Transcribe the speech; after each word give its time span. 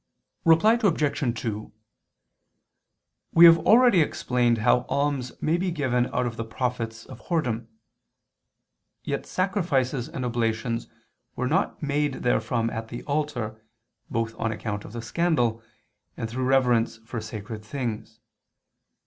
Reply 0.45 0.79
Obj. 0.81 1.39
2: 1.41 1.71
We 3.33 3.45
have 3.45 3.59
already 3.59 4.01
explained 4.01 4.57
how 4.57 4.87
alms 4.89 5.31
may 5.43 5.57
be 5.57 5.69
given 5.69 6.07
out 6.07 6.25
of 6.25 6.37
the 6.37 6.43
profits 6.43 7.05
of 7.05 7.21
whoredom. 7.27 7.67
Yet 9.03 9.27
sacrifices 9.27 10.09
and 10.09 10.25
oblations 10.25 10.87
were 11.35 11.47
not 11.47 11.83
made 11.83 12.23
therefrom 12.23 12.71
at 12.71 12.87
the 12.87 13.03
altar, 13.03 13.63
both 14.09 14.33
on 14.39 14.51
account 14.51 14.85
of 14.85 14.93
the 14.93 15.03
scandal, 15.03 15.61
and 16.17 16.27
through 16.27 16.45
reverence 16.45 16.97
for 17.05 17.21
sacred 17.21 17.63
things. 17.63 18.21